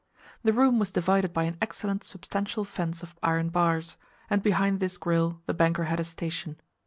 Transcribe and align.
The 0.41 0.51
room 0.51 0.79
was 0.79 0.89
divided 0.91 1.31
by 1.31 1.43
an 1.43 1.59
excellent, 1.61 2.03
substantial 2.03 2.63
fence 2.63 3.03
of 3.03 3.13
iron 3.21 3.49
bars, 3.49 3.97
and 4.31 4.41
behind 4.41 4.79
this 4.79 4.97
grille 4.97 5.43
the 5.45 5.53
banker 5.53 5.83
had 5.83 5.99
his 5.99 6.07
station. 6.07 6.59